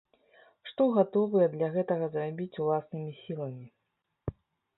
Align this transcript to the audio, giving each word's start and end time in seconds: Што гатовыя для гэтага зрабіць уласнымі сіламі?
Што 0.69 0.87
гатовыя 0.95 1.47
для 1.55 1.69
гэтага 1.75 2.07
зрабіць 2.15 2.59
уласнымі 2.65 3.11
сіламі? 3.21 3.65